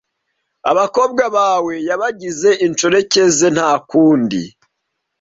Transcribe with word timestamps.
Abakobwa 0.71 1.23
bawe 1.37 1.73
yabagize 1.89 2.49
inshoreke 2.65 3.21
ze 3.37 3.47
nta 3.55 3.71
kundi 3.89 4.41